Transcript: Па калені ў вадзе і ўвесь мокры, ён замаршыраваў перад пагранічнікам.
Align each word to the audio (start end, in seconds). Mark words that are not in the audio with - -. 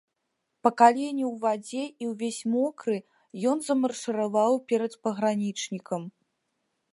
Па 0.67 0.69
калені 0.81 1.23
ў 1.31 1.43
вадзе 1.43 1.83
і 2.03 2.07
ўвесь 2.13 2.39
мокры, 2.55 2.97
ён 3.51 3.57
замаршыраваў 3.67 4.53
перад 4.73 4.93
пагранічнікам. 5.05 6.01